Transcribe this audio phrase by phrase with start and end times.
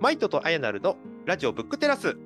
[0.00, 0.96] マイトとアヤナルの
[1.26, 2.16] ラジオブックテラス。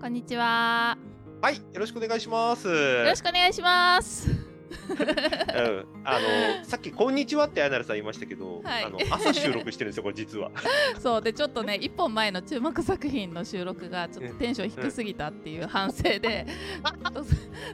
[0.00, 0.96] こんにちは。
[1.42, 2.68] はい、よろしくお願いします。
[2.68, 4.30] よろしくお願いします。
[4.88, 10.52] うん、あのさっきこんにちはってアヤナルさん言いましたけど、はいあの朝収録してるんですよこれ実は。
[11.02, 16.46] そうでちょっとね一本前の注目作品の収録がちょっとテンション低すぎたっていう反省で、
[16.84, 17.24] ちょっと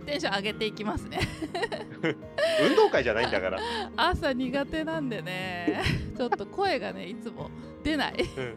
[0.07, 1.21] テンション上げていきますね。
[2.67, 3.59] 運動会じゃないんだから。
[3.99, 5.83] 朝苦手なんでね、
[6.17, 7.51] ちょっと声がねいつも
[7.83, 8.15] 出ない。
[8.37, 8.55] うん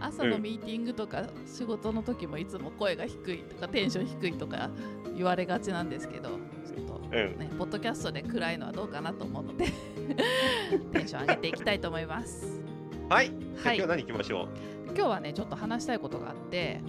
[0.00, 4.70] 朝のミーティングとか仕事の時もいつも声が低いとかテンション低いとか
[5.16, 7.38] 言われがちなんですけど、ちょっとうん。
[7.38, 9.66] ね、ポッドキャストで暗いのはどうかなと思うので
[10.92, 12.60] テンション上げていきたいと思います
[13.08, 13.32] はい。
[13.62, 14.48] はい今日何行きましょ
[14.88, 16.80] 今日はねちょっと話したいことがあって。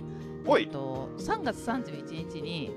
[0.59, 2.71] えっと3月31日に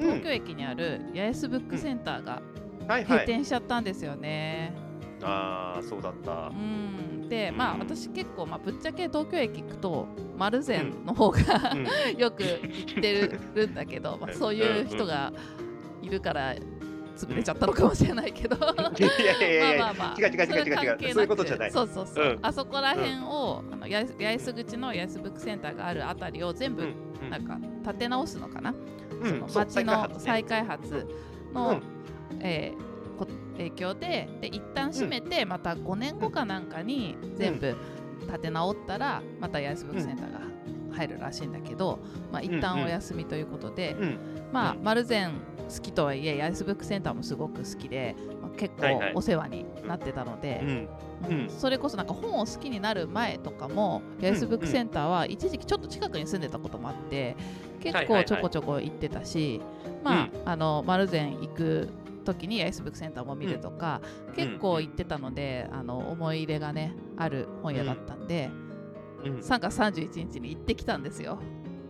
[0.00, 0.30] うん東京。
[0.30, 2.42] 駅にある八重洲ブックセンターが
[2.80, 3.26] 閉はいはい。
[3.26, 4.72] 店しちゃったんですよね。
[4.76, 4.85] あ
[5.22, 6.48] あそうだった。
[6.48, 6.52] う。
[6.52, 7.28] ん。
[7.28, 10.06] でまあうん私結構、まあ、ぶっちゃけ東京駅行くと
[10.36, 11.40] 丸善の方が、
[11.74, 11.86] うん。
[12.18, 15.32] よく行ってるんだけど、 まあ、そういう人が
[16.02, 16.54] いるから
[17.16, 18.56] 潰れちゃったのかもしれないけど。
[18.58, 18.84] まあま
[19.90, 21.12] あまあ、違う違う違う違うそれ関係なく。
[21.12, 21.70] そういうことじゃない。
[21.70, 22.38] そうそうそう、うん。
[22.42, 27.30] あそこら辺を、あのや八重洲口の八重洲ブックセンターがあるあたりを全部、うん。
[27.30, 28.74] なんか建て直すのかな、
[29.22, 29.28] うん。
[29.28, 31.06] そのそう街の再再開発
[31.54, 31.80] の、
[32.32, 32.40] うん。
[32.40, 32.95] えーこ
[33.56, 37.74] 影響でで一旦閉めて、また5年後かなんかに全部
[38.30, 40.40] 建て直ったらまた八重洲ブックセンターが
[40.96, 41.98] 入るらしいんだけど、
[42.32, 44.18] まあ、一旦お休みということで、うん。
[44.52, 44.82] まあ、うん。
[44.82, 45.32] 丸善
[45.68, 50.88] 好きとはいえ、八重洲ブックセンターもすごく好きで、まあ、結構お世話になってたので、
[51.48, 57.36] それこそなんか本を好きになる前とかも、八重洲ブックセンターは一時期ちょっと近くに住んでたこともあって、
[57.80, 59.60] 結構ちょこちょこ行ってたし、
[60.02, 61.88] まあ、あの丸善行く
[62.26, 64.02] 時に八重洲ブックセンターも見るとか、
[64.34, 68.50] 結構行ってたので、あの思い入れがね、ある本屋だったんで、
[69.24, 69.38] うん。
[69.38, 71.38] 3月31日に行ってきたんですよ。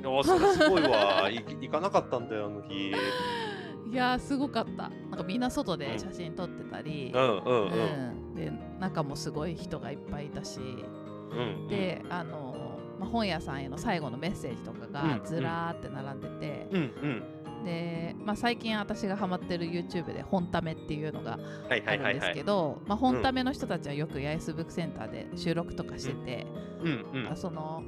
[0.05, 1.29] あそれすごいわ。
[1.31, 2.93] い行かなかったんだよあの日。
[3.91, 7.71] いやーすごかったなんかみんな外で写真撮ってたり、うんうんうん。
[7.71, 11.69] うんで中もすごい人がいっぱいいたし、うん。
[11.69, 17.23] であの、まあ、本屋さんへの最後のメッセージとかうんがずらーって並んでて、うんうん。
[17.67, 21.37] で、まあ、最近私がハマってる YouTube で「本ため」っていうのが
[21.69, 22.33] はいあるんです。
[22.33, 26.47] けど、まあ、本ための人たちはよく八重洲ブックセンターで収録とかしてて、
[26.83, 27.37] うん。
[27.37, 27.83] その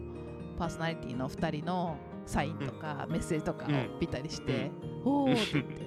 [0.58, 1.96] パーソナリティの2人の
[2.26, 3.68] サインとかメッセージとかを
[4.00, 4.72] 見たりして、
[5.04, 5.82] おーって言って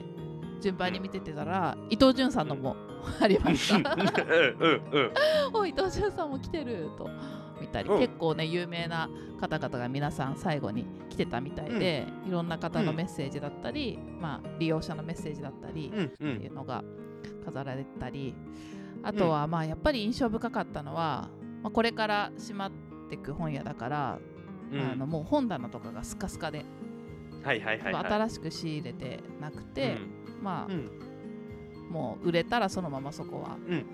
[0.62, 2.78] 順番に見ててたら伊藤潤さんのも
[3.20, 3.94] ありました。
[3.94, 4.02] うん。
[4.02, 4.82] うん。
[4.92, 5.12] うん。
[5.54, 7.10] お伊藤潤さんも来てると
[7.62, 8.00] 見たり、うん。
[8.00, 16.52] 結構ね有名な方々が皆さん最後に来てたみたいで、いろんな方のメッセージだったり、まあ、利用者のメッセージだったりうんうっていん。
[16.52, 16.84] うのが
[17.46, 18.36] 飾られてたり
[19.04, 21.30] あとはまあやっぱり印象深かったのは、
[21.64, 22.72] まあ、これから閉まっ
[23.10, 24.20] ていく本屋だから、
[24.74, 26.66] あのもう本棚とかがスカスカで、
[27.44, 28.06] はいはいはいはい。
[28.06, 29.98] 新しく仕入れてなくて、
[30.42, 30.90] まあ、うん。
[31.92, 33.86] もう売れたらそのままそこはうんうん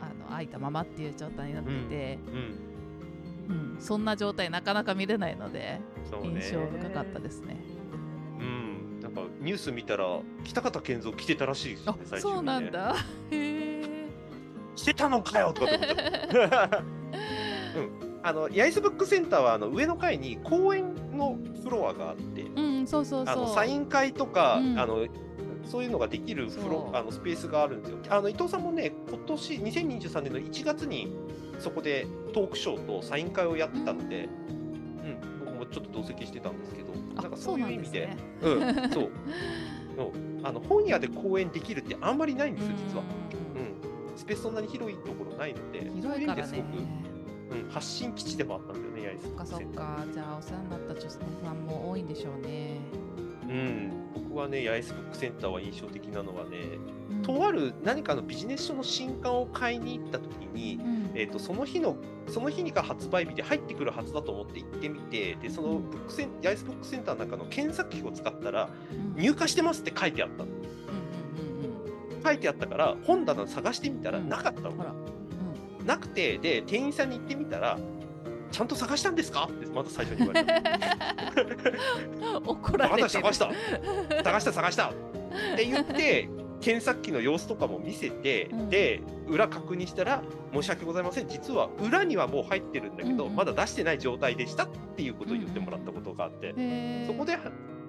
[0.00, 2.71] あの空いたままっていう状態になってて、うんうん。
[3.48, 5.82] うんそんな状態なかなか見れないのでね。
[6.22, 7.56] 印象深かったですね。
[8.38, 9.00] うん。
[9.00, 12.70] なんかニュース見たら北方健三来てたらしいですあねねそうなん。
[12.70, 12.94] だ。
[12.94, 12.96] へ
[13.32, 14.08] え。
[14.76, 15.72] 来てたのかよとか。
[17.76, 17.90] うん。
[18.24, 23.34] あの八重洲ブックセンターはあの上の階に公園のフロアがあって、うんそうそうそう。
[23.34, 25.06] あのサイン会とか、うんあの
[25.64, 27.98] そういうのができるフロあのスペースがあるんですよ。
[28.10, 31.14] あの伊藤さんもね、今年2023年の1月に
[31.58, 39.10] そこでトークショーとサイン会をやってたので、うん、僕もちょっと同席してたんですけど、なんかそういう意味で、そううん、そう。
[40.44, 43.04] あの本屋で講演できるってあんまりないんですよ、実は。
[43.54, 44.16] ううん。
[44.16, 46.66] スペースそんなに広いところないので、んそういう意味広いからねですごく、。
[47.52, 50.06] うん、発信基地でもあったんだよね、八重洲そっかそっか。
[50.12, 52.78] じゃあお世話になった女性さんも多いんでしょうね。
[53.48, 53.92] うん、
[54.32, 56.78] 僕はね、八重洲ブックセンターは印象的なのはね、
[57.10, 57.22] うん。
[57.22, 61.10] とある何かのビジネス書の新刊を買いに行った時に、うん。
[61.14, 61.96] えー、とその日の
[62.28, 69.20] その日にが発売日で入ってくるはずだと思って行ってみてでそのブックセン八重洲ブックセンターの中の検索機を使ったらうん。
[69.20, 70.48] 入荷してますって書いてあったの。
[72.24, 74.30] 書いてあったから本棚探してみたらうん。
[74.30, 75.86] なかったの、うん。
[75.86, 77.78] なくてで店員さんに行ってみたら
[78.52, 79.48] ちゃんと探したんですか？
[79.50, 80.54] ってまず最初に言われた
[82.30, 82.44] うん。
[82.46, 83.08] 怒られてる。
[83.08, 84.22] 探した探した。
[84.24, 84.90] 探した探した。
[84.90, 84.92] っ
[85.56, 86.28] て言って
[86.60, 88.68] 検索機の様子とかも見せて、うん。
[88.70, 90.22] で裏確認したら
[90.52, 91.28] 申し訳ございません。
[91.28, 93.30] 実は裏にはもう入ってるんだけど、うん。
[93.30, 94.64] うんまだ出してない状態でした。
[94.64, 97.06] っていうことを言ってもらったことがあって、へー。
[97.06, 97.38] そこで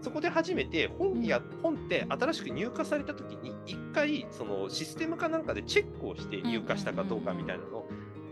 [0.01, 7.89] そこで初めて本や、本って新しく入荷された時に一回そのシステムかなんかでチェックをして入荷したかどうかみたいなのを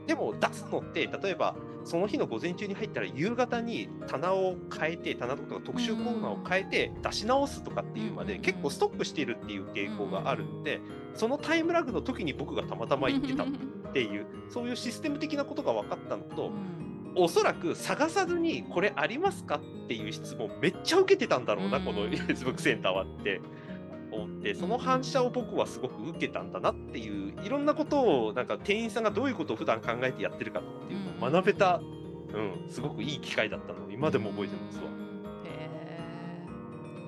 [0.07, 10.80] でも出すのって例えばその日の午前中に入ったら夕方に棚を変えて棚とか特集コーナーを変えて出し直すとかっていうまで結構ストックしているっていう傾向があるんで
[11.15, 13.48] そのタイムラグの時に僕がたまたま行ってたっ
[13.94, 16.51] ていうそういうシステム的なことが分かったのと
[17.15, 23.42] おそらく探さずにこれありますかっていう質問めっちゃ受けてたんだろうなこの Facebook センターはって
[24.11, 31.81] 思ってその反射を僕はすごく受けたんだなっていういろんなことをなんか店員さんがどういうことを普段考えてやってるかっていうのを学べた、
[32.33, 35.01] うん、すごくいい機会だったので今でも覚えてますわ。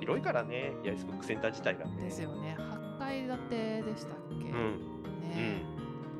[0.03, 2.03] 広いからね、ヤイスブックセンター自体が、ね。
[2.03, 2.57] ですよね。
[2.59, 5.63] 8階建てでしたっけ、うんね、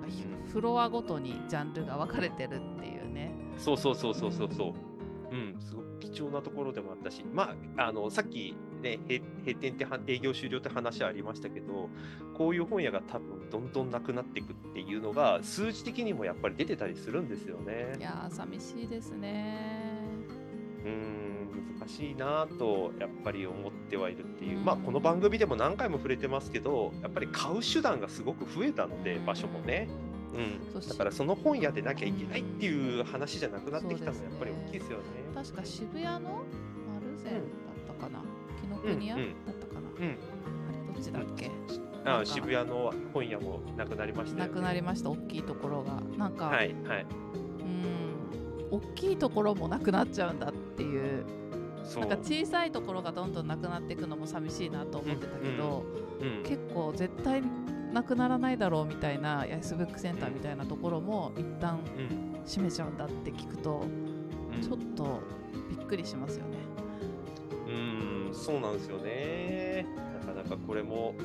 [0.01, 3.33] うん、フロアごとにジャンルが分かれてるっていうね。
[3.57, 4.74] そうそうそうそうそうそ
[5.31, 5.36] う。
[5.36, 11.89] うん、すごく貴重なところでもあったし、まあ、あのさっき、ね、閉店って営業終了って話ありましたけど、
[12.38, 17.95] こういう本屋が多分どんどんなくなっていくっていうのが、数字的にもやっぱり出てたりするんですよね。
[17.97, 19.57] いや寂しいですね。
[20.85, 21.24] うん
[21.80, 29.88] 難しいなとやっぱり思ってはいるっていう、まあ、この番組でも何回も触れてますけどやっぱり買う手段がすごく増えたので場所もね。
[30.33, 35.03] うん、だからその本屋でなきゃいけないっていう話じゃなくなってきたのはやっぱり大きいですよね。
[35.03, 36.44] ね確か渋谷の
[36.91, 37.62] 丸善だったかな、
[38.83, 39.25] 紀ノ国屋、だっ
[39.56, 40.09] たかな、うん、あ
[40.71, 41.51] れどっちだっけ、
[42.06, 45.09] ああ渋谷の本屋もなくなりました、ね、なくなりました。
[45.09, 46.01] 大きいところが。
[46.18, 47.06] なんか、はいはい、
[47.59, 48.77] うん。
[48.77, 51.25] 大きいところもなくなっちゃうんだっていう。
[52.00, 55.83] なんか小さいところがどんどんなくなっていくのも寂しいなと思ってたけど、
[56.21, 57.44] うんうん、結構絶対
[57.91, 61.79] なくならないだろうみたいなヤスブックセンターみたいなところも一旦
[62.45, 63.83] 閉めちゃうんだって聞くと、
[64.62, 65.19] ちょっと
[65.69, 66.57] びっくりしますよね。
[68.51, 69.86] うんそうなんですよね。
[70.25, 71.16] なかなかこれも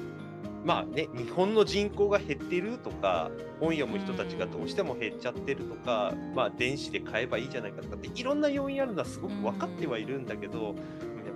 [0.64, 3.30] まあね、日本の人口が減ってるとか、
[3.60, 10.74] 本読む人たちがどうしても減っちゃってるとか、まあ、電子で買えばいいじゃないかとかって、いろんな要因あるのはすごく分かってはいるんだけど、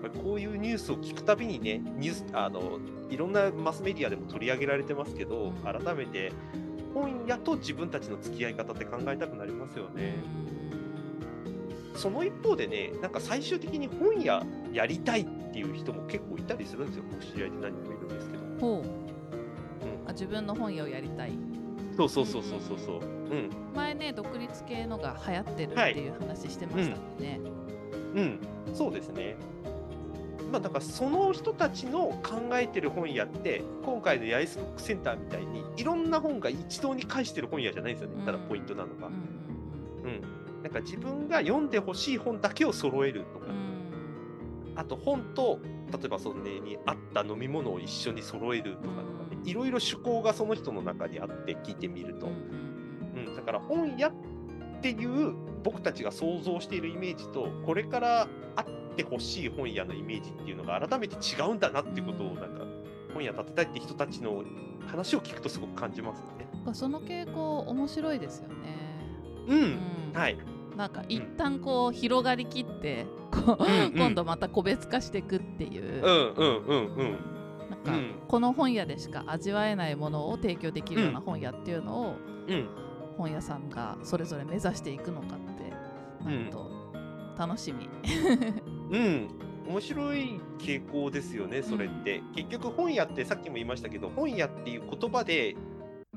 [0.02, 6.32] ぱりこういうニュースを聞くたびにね、ニュースあのいろんなマスメディアでも取り上げられてますけど、改めて
[6.92, 10.16] 本屋と自分たちの付き合い方って考えたくなりますよね。
[11.94, 18.42] その一方でね、なんか最終的に本屋やりたいっていう人も結構いたりするんですよ、僕知り合いで何人もいるんですけど。
[18.60, 21.32] ほう、うん、あ自分の本屋をやりたい。
[21.96, 23.00] そうそうそうそうそうそう。
[23.00, 27.28] うん、前ね、独立系のが流行ってるっていう話してましたもんね。
[27.28, 29.36] はい、うん、うん、そうですね。
[30.50, 38.22] まあ、だからその人たちの考えてる本屋って今回のヤイスブックセンターみたいにいろんな本が一堂に会してる本屋じゃないんですよね。
[38.26, 39.06] ただポイントなのが。
[39.06, 40.20] うん、
[40.62, 43.46] なんか自分が読んでほしい本だけを揃えるとか、
[44.74, 45.58] あと本と
[45.92, 54.12] 例えばその、ね、に合った飲み物を一緒に揃えるとかとかねいろいろ趣向がその人の中にあって聞いてみると、うん、だから本屋っ
[54.80, 62.64] ていう僕たちが想像しているイメージとこれからあってほしい本屋のイメージっていうのが改めて違うんだなっていうことをなんか
[63.14, 64.42] 本屋建てたいって人たちの
[64.86, 66.74] 話を聞くとすごく感じますよね。
[66.74, 68.54] その傾向面白いですよね。
[69.48, 69.78] うん、うん、
[70.14, 70.36] はい。
[70.76, 76.02] なんか一旦こう広がりきって、こう、うんうん、今度また個別化していくっていう。
[76.04, 77.18] うんうんうんうん。
[77.70, 77.92] なんか、
[78.28, 82.16] この本屋でしか味わえないものを提供できるような本屋っていうのを、
[82.48, 82.68] うん、
[83.16, 86.70] 本屋さんがそれぞれ目指していくのかってなると
[87.38, 87.88] 楽しみ。
[88.90, 89.28] うん、
[89.68, 92.18] 面白い傾向ですよね、それって。
[92.18, 95.56] うん、結局、本屋ってさっきも言いましたけど、本屋っていう言葉で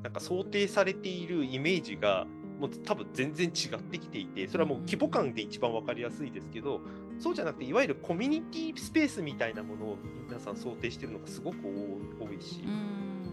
[0.01, 2.27] なんか想定されているイメージが、
[2.59, 6.81] もう多分全然違ってきていて、それはもう規模感で一番分かりやすいですけど、
[7.19, 9.97] そうじゃなくて、いわゆるコミュニティスペースみたいなものを
[10.27, 11.57] 皆さん想定してるのがすごく
[12.19, 12.63] 多いし、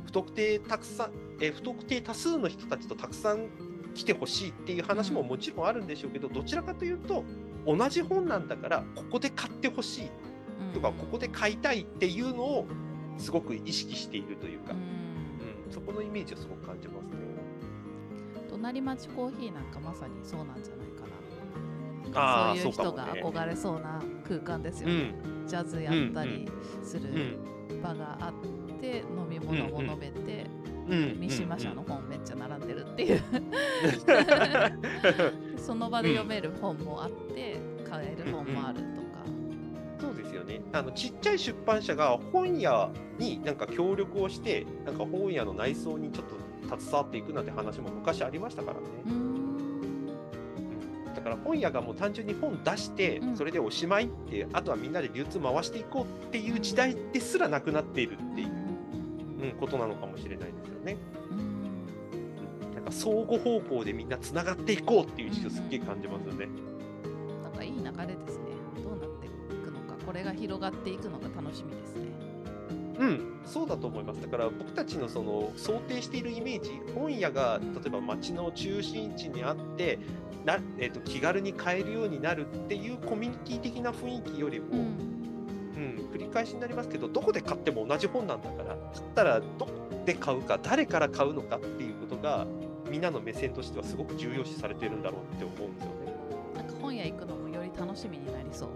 [0.04, 1.10] 不特定たくさん
[1.40, 3.48] え不特定多数の人たちとたくさん
[3.94, 7.24] 来てほしいっていう話ももちろんあるんでしょうけど、どちらかというと、
[7.66, 10.10] 同じ本なんだからここで買ってほしい
[10.74, 12.66] とか、ここで買いたいっていうのを
[13.18, 17.21] すごく意識しているというか、うん、うん、そこのイメージをすごく感じますね。
[18.62, 21.02] 隣町コーヒーなんかまさにそうなんじゃないか
[22.14, 22.52] な。
[22.52, 25.14] あそういう人が憧れそうな空間ですよね。
[25.24, 26.48] うん、ジャズやったり
[26.84, 27.38] する
[27.82, 30.46] 場があって、飲み物も飲めて、
[30.86, 33.20] 三島社の本めっちゃ並んでるっていう。
[35.58, 37.56] その場で読める本もあって
[37.90, 39.24] 買える本もあるとか、
[39.98, 40.62] そうですよね。
[40.72, 48.86] あのちっちゃい出版社が本屋になんか協力をしてなんか本屋の内装にちょっと携わっていくなんて話も昔ありましたからね。
[51.14, 58.48] だから本屋がもう単純に本出して、それでおしまいって、あとはみんなで流通回していこうっていう時代ですらなくなっているっていう、
[59.42, 60.96] うん、ことなのかもしれないですよね。
[61.30, 66.48] うん、なんかか相互方向でみんなつながっていこうっていう意識をすっげえ感じますよね。
[67.42, 67.92] なんかいい流れで
[68.28, 68.44] すね。
[68.84, 72.02] どうなっていくのか、これが広がっていくのが楽しみですね。
[72.98, 74.22] うん、そうだと思います。
[74.22, 79.98] だから僕たちのその想定しているイメージ、本屋が例えば街の中心地にあって、
[80.46, 89.70] なえーと、気軽に買えるようになるっていうコミュニティ的な雰囲気よりも、うん、うん、繰り返しになりますけど、どこで買っても同じ本なんだから、つったらどこ
[90.06, 92.46] で買うか、誰から買うのかっていうことが、
[92.90, 96.14] みんなの目線としてはすごく重要視されてるんだろうって思うんですよね。
[96.56, 98.68] なんか本屋行くのもより楽しみになりそう。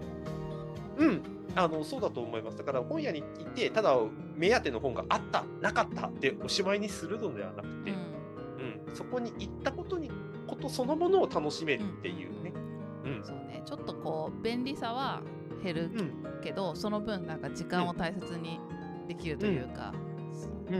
[0.99, 1.21] うん、
[1.55, 2.57] あのそうだと思います。
[2.57, 3.95] だから本屋に行って、ただ
[4.35, 7.97] 目当ての本があった、なかったっておしまいにするのではなくて、うん、
[8.89, 10.11] うん、そこに行ったことに
[10.45, 12.43] ことそのものを楽しめるっていう。
[12.43, 12.53] ね。
[13.05, 13.61] うん、うん、そうね。
[13.65, 15.21] ちょっとこう便利さは
[15.63, 15.91] 減る
[16.43, 18.59] けど、うん、その分なんか時間を大切に
[19.07, 19.93] できるというか、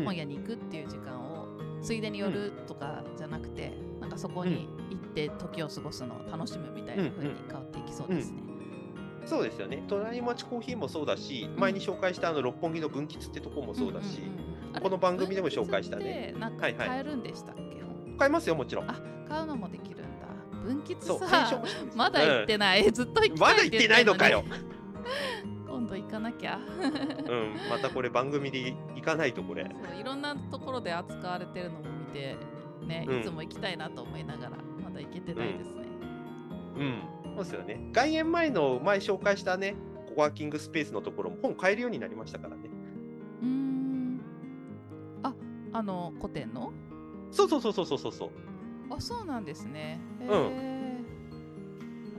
[0.04, 1.48] 本屋に行くっていう時間を
[1.82, 8.47] ついでに寄るとかじゃなくて、なんかそこに行って時を過ごすのを楽しむみたいな風に変わっていきそうですね。
[9.27, 9.84] そうですよね。
[9.89, 14.22] 隣町コーヒーもそうだし、前に紹介したあの六本木の分岐ってとこもそうだし、
[14.81, 16.34] この番組でも紹介したね。
[16.39, 18.89] なんか買えるんでしたっけ、はいはい、買えますよ、もちろん。
[18.89, 18.96] あ、
[19.27, 20.27] 買うのもできるんだ。
[20.63, 21.62] 分岐さ、
[21.93, 22.86] まだ行ってない。
[22.86, 24.43] うん、ずっと行ってない、まだ行ってないのかよ。
[25.67, 26.60] 今度行かなきゃ。
[26.63, 29.69] うん、またこれ番組で行かないとこれ。
[30.00, 32.38] いろんなところで扱われてるのも見て、
[32.86, 35.86] ね、いつも行きたいなと思いながら、まだ行けてないですね。
[36.77, 37.79] うん、うんそうですよね。
[37.91, 39.75] 外苑前の前紹介したね、
[40.15, 42.63] コワーキングスペースのところも本買えるようになりましたからね。
[43.44, 44.22] うん。
[45.22, 45.34] あ、
[45.74, 46.74] あの古典の？
[47.29, 48.29] そうそうそうそうそうそう。
[48.89, 50.00] あ、そうなんですね。
[50.22, 50.27] うん。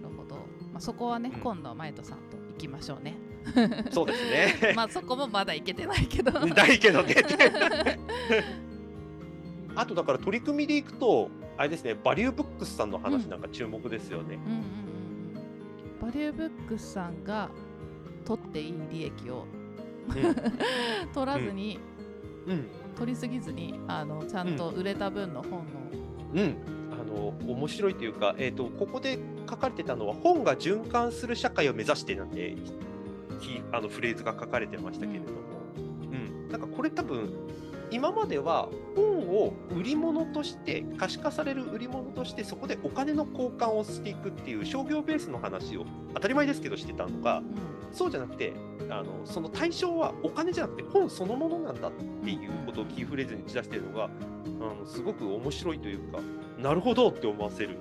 [0.00, 0.36] なるほど。
[0.72, 3.16] まあ、そこはね、うん、今度、前戸さんと行きましょうね。
[3.90, 4.74] そうですね。
[4.76, 6.30] まあ、そこもまだ行けてないけど。
[6.46, 7.14] ないけどね。
[9.74, 14.36] あとだから取り組みでいくと、あれですね、バリューブックスさんの話なんか注目ですよね。
[14.36, 14.77] うん、うん
[16.08, 17.50] うんバリューブックスさんが
[18.24, 19.44] 取っていい利益を、
[20.08, 21.78] うん、取らずに、
[22.46, 25.64] うん、取りすぎずにあのちゃんと売れた分の本の、
[26.34, 26.56] うん、
[26.98, 32.56] あの面白いというか、えーと、ここで書かれてたのは本が循環する社会を目指してなんて
[33.70, 35.38] あのフレーズが書かれてましたけれども、
[35.76, 37.34] うん、うん、なんかこれ多分
[37.90, 47.44] 今までは本を売り物として可視化される売り物としてそこでお金の交換をしていくっていう商業ベースの話を当たり前ですけどしてたのが、うん、
[47.92, 48.52] そうじゃなくて
[48.90, 54.08] あのその対象はお金じゃなくて本そのものなんだっていうことをキーフレーズに打ち出しているのがあ
[54.74, 56.20] のすごく面白いというか
[56.58, 57.78] なるほどって思わせる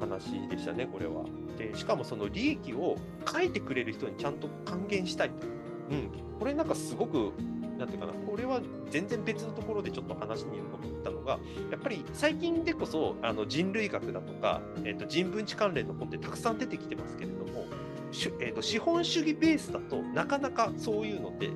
[0.00, 1.24] 話でしたねこれは。
[1.56, 2.96] でしかもその利益を
[3.30, 5.46] 書いてくれる人にちゃんと還元したいと。
[5.90, 7.32] うん、これなんかすごく
[7.82, 8.60] なんていうかな、これは
[8.90, 17.64] 全然別のところでちょっと話に残ったのが、やっぱり最近でこそあの人類学だとか、えー、と人文知関連の本ってたくさん出てきてますけれども、
[18.40, 21.50] えー、と資本主義ベースだとなかなかそういうのって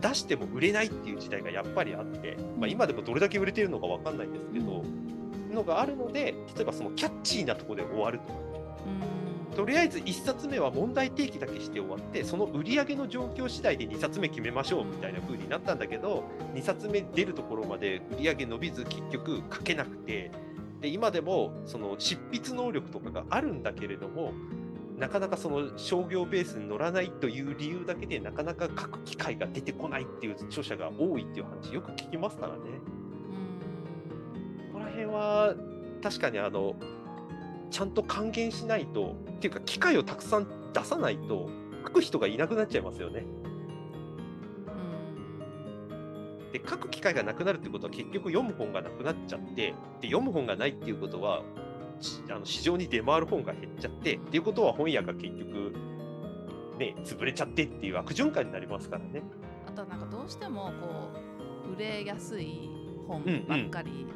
[0.00, 4.82] 出しても売れないっていう時代がやっぱりあって、まあ、今でもどれだけ売れてるのか分かんないんですけど、
[5.52, 8.40] のがあるので例えばそのキャッチーなところで終わるとか
[9.56, 20.30] とりあえず1冊目は問題提起だけして終わってその売り上げの状況次第で2冊目決めましょうみたいな風になったんだけど2冊目出るところまで売り上げ伸びず結局書けなくて
[20.80, 24.32] で今でもその執筆能力とかがあるんだけれども
[24.98, 32.60] なかなかその商業ベースに乗らないという理由だけでなかなか書く機会が出てこないっていう著者が多いっていう話よく聞きますからね。
[34.72, 35.54] ここら辺は
[36.02, 36.74] 確かにあの
[37.70, 41.48] ちゃんと還元しないと、っていうか、機会をたくさん出さないと、
[41.84, 43.24] 書く人がいなくなっちゃいますよね。
[46.52, 51.42] で書く機会がなくなるってことは結局読む本がなくなっちゃってで読む本がないっていうことは
[52.28, 55.74] あの市場に出回る本が減っちゃってっていうことは本屋が結局
[56.78, 59.22] ね潰れちゃってっていう悪循環になりますからね。
[59.66, 61.10] あとなんかどうしてもこ
[61.70, 62.68] う売れやすい
[63.06, 64.06] 本ばっかり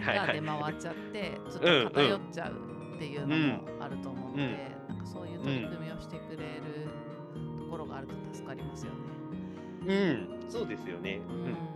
[0.00, 4.42] が出回っちゃってちょっと偏っちゃうっていうのもあると思うので、
[4.88, 6.88] うん、なんかそういう取り組みをしてくれる
[7.58, 8.98] ところがあると助かりますよね。
[9.86, 11.20] うん、そうですよね。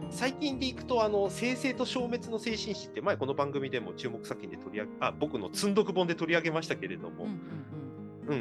[0.03, 7.31] うん、最近でいくと、あの、生成と消滅の精神史って、前この番組でも注目作品で取り上げ、あ、僕の積んどく本で取り上げましたけれども、うん、
[8.29, 8.39] うん。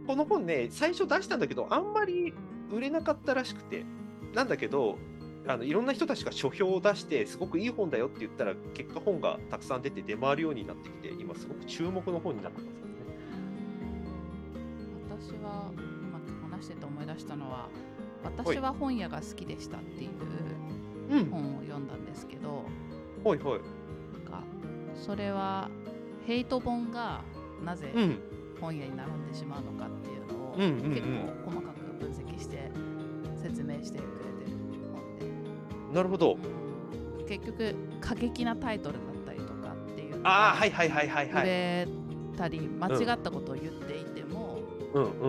[0.00, 2.34] うん、この本ね、最初出したんだけど、あんまり
[2.70, 3.86] 売れなかったらしくて、
[4.34, 4.98] なんだけど、
[5.48, 12.86] あのいろんな人たちが書評を出してすごくいい本だよって言ったら結果本がたくさん出て出回るようになってきて今すごく注目の本になってますね。
[15.08, 17.68] 私は今話してて思い出したのは
[18.24, 20.10] 「私は本屋が好きでした」っていう
[21.30, 22.64] 本を読んだんですけど、
[23.24, 23.60] はいはい、
[24.28, 24.42] か
[24.96, 25.70] それは
[26.26, 27.22] ヘイト本が
[27.64, 27.92] なぜ
[28.60, 31.02] 本屋に並んでしまうのかっていうのを、結
[31.44, 32.72] 構細かく分析して
[33.36, 34.35] 説明してくれて。
[35.92, 36.36] なるほど、
[37.18, 41.42] うん、結局過激なタイトルだったりとかっていうあはいはいはいはいはい。
[41.42, 41.88] 売れ
[42.36, 44.60] たり間違ったことを言っていても、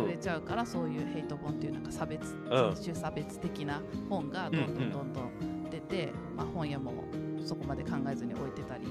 [0.06, 7.06] 売れちゃうからそういうヘイト本っていうなんか差別、人種差別的な本がどんどんどんどん出て、まあ、本屋も
[7.46, 8.88] そこまで考えずに置いてたり、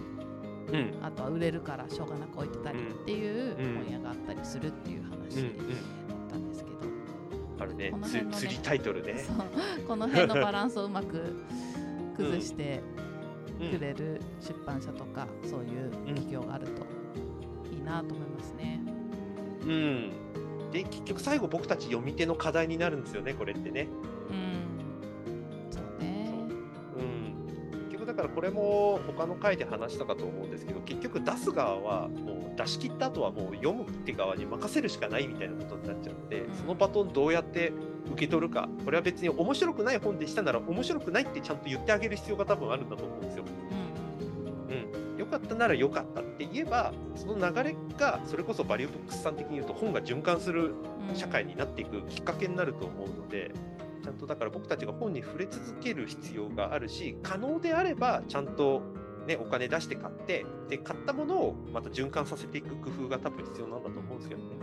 [0.73, 5.51] うん、あとは売れるからしょうがなく置いてたりっていう本屋があったりするっていう話
[7.67, 7.93] あるね。
[8.33, 9.25] 釣りタイトルね。
[9.87, 11.45] この辺のバランスをうまく
[12.17, 12.83] 崩して
[13.59, 16.87] くれる出版社とか、そういう企業があると
[17.73, 18.81] いいなと思いますね。
[19.63, 20.11] うん。
[20.73, 23.85] で結局最後僕たち読み手の課題になるんですよねこれってね。
[23.85, 24.37] だ
[28.17, 37.73] からこれも他の回で話したかと思うんですけど結局出す側はもう出し切った後はもう読むって側に任せるしかないみたいなことになっちゃってそのバトンどうやって
[38.07, 43.45] 受け取るかこれは別に面白くない本でしたなら面白くないってちゃんと言ってあげる必要が多分あるんだと思うんですよ。
[44.69, 50.75] うん、よかったならよかったって言えばその流れがそれこそバリューブックスさん的に言うと本が循環する
[51.15, 53.53] 社会になっていくきっかけになると思うので。
[54.07, 58.83] ちゃんとだから僕たちが本に触れ続ける必要があるし可能であればちゃんと、
[59.27, 64.57] ね、お金出して買ってで買ったものをまた循環させていく工夫が多分必要なんだと思うんですけどね。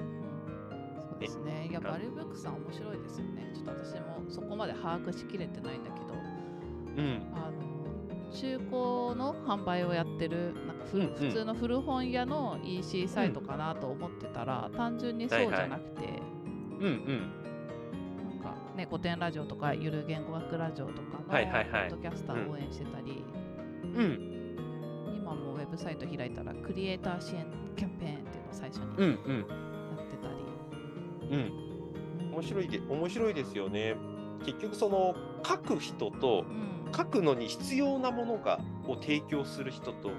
[1.10, 1.68] そうですね。
[1.70, 3.52] いや、バリューブックさん面白いですよね。
[3.54, 6.14] ちょっと私もそこまで把握しきれてないんだけど、
[6.98, 8.72] うん、あの中古
[9.16, 16.06] の販売をやってるなんかふ、うんうん、普通の古本屋の EC サイトかなと思ってたら、うん、単純にそうじゃなくて、
[16.80, 17.43] うんうん
[18.76, 23.24] ね、古典ラジオとかゆる言語学ラジオとかのポッドキャスターを応援してたり、
[23.84, 29.14] うん、今もウェブサイト開いたらクリエイター支援キャンペーンっていうのを最初にや
[30.04, 30.36] ってたり、
[31.30, 33.96] うん、うん、面白いで面白いですよね。
[34.46, 36.44] 結局その書く人と、
[36.96, 40.12] 書くのに必要なものがを提供する人と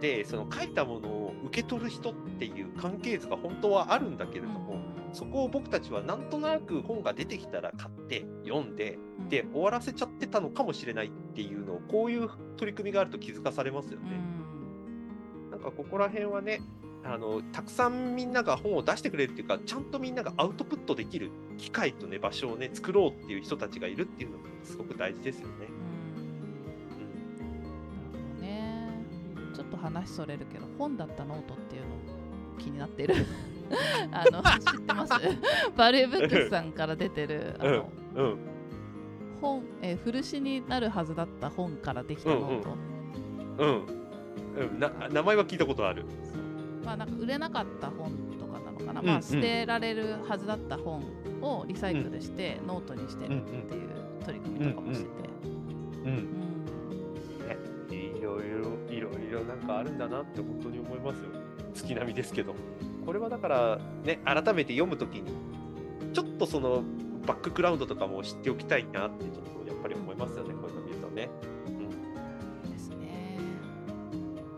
[0.00, 4.78] でその書いたものを受け取る人っていう関係図が本当はあるんだけれども、
[5.12, 14.20] そこを僕たちはなんとなく本が出てきたら買って読んで、で終わらせちゃってたのかもしれないっていうのをこういう取り組みがあると気づかされますよね。
[15.50, 16.60] なんかここら辺はね
[17.04, 25.68] あのたくさんみんなが本を出してくれるっていうかちゃんとみんながアウトプットできる機会とね場所をね作ろうっていう人たちがいるっていうのがすごく大事ですよね。
[29.78, 31.88] 話それるけど本だったノートっていうの
[32.58, 33.14] 気になってる。
[34.10, 35.12] あの知ってます？
[35.76, 38.24] バリューブックスさんから出てるあの、うん。
[38.24, 38.38] うん、
[39.40, 42.70] 本、えー、古紙になるはずだった本からできたノート。
[43.58, 43.98] うん、うん。
[44.72, 46.04] うん、な名前は聞いたことある。
[46.84, 51.02] まあなんか売れなかった本とかなのかな、まあ捨てられるはずだった本
[51.42, 53.90] をリサイクルしてノートにしてるっていう
[54.24, 55.10] 取り組みとかもしてて。
[56.06, 56.47] うん、
[58.42, 61.30] ろいろいろいろなんかあるんだなって本当に思いますよ
[61.74, 62.54] 月並みですけど。
[63.08, 65.32] これはだからね改めて読むときに
[66.12, 66.82] ちょっとその
[67.26, 71.30] バックグラウンドとかも知っておきたいなってちょっとやっぱり思いますよねこういうの見るとね。
[72.64, 73.38] うん、ですね。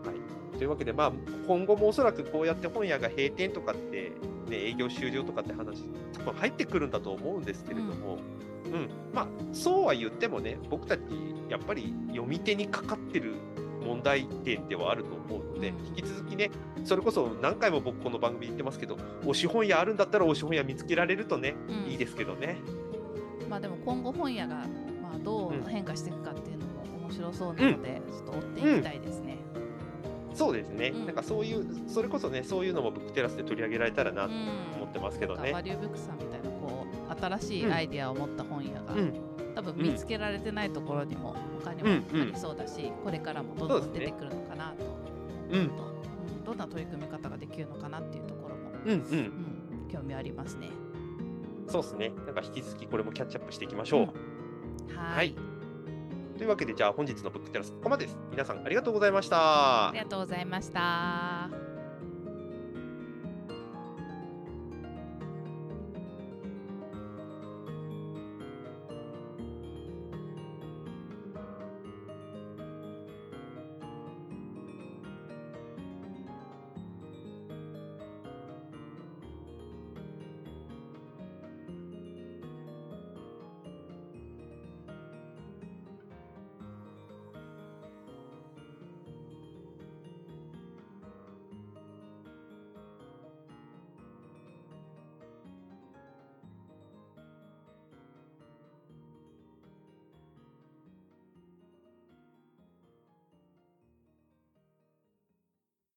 [0.05, 1.11] はい、というわけでまあ
[1.47, 4.11] 今後もおそらくこうやって本屋が閉店とかって、
[4.49, 5.85] ね、営業終了とかって話
[6.17, 8.17] 多分入ってくるんだと思うんですけれども。
[8.65, 11.01] うん、うん、まあそうは言ってもね僕たち
[11.47, 13.35] やっぱり読み手にかかってる
[13.81, 16.51] 問題点ではあると思うので、引き続きね、
[16.85, 22.57] それこそ何回も僕この番組言ってますけど、推し本屋あるんだったら推し本屋見つけられるとね、うん、いいですけどね。
[23.49, 24.63] まあでも今後本屋が、ま
[25.15, 29.37] あ、どう変化していくかっていうのも面白そうなので、うん、ちょっと追っていきたいですね。
[30.29, 34.33] うん、そうですね、なんかそういう、それこそね、そういうのもブックテラスで取り上げられたらなと
[34.77, 35.51] 思ってますけどね。
[35.51, 38.93] バリューブックさんみたいな、こう、新しいアイディアを持った本屋が、
[39.55, 45.83] 多分見つけられてないところにも他にもありそうだし、うんうん、これからもどんどん出てくるのかなと思うと、
[46.35, 50.69] うん、どんな取り組み方ができるのかなっていうところも、うんうん、興味ありますね。
[51.67, 52.11] そうですね。
[52.25, 53.99] なんか引き続きこれもキャッチアップしていきましょう。
[54.01, 54.11] はい
[54.93, 55.35] はい
[56.37, 58.17] というわけで、じゃあ本日のブックテラスここまでです。
[58.31, 59.89] 皆さんありがとうございました。
[59.89, 61.40] ありがとうございました。